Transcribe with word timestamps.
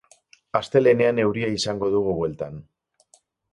Astelehenean 0.59 1.19
euria 1.25 1.53
izango 1.59 1.93
dugu 1.99 2.17
bueltan. 2.23 2.61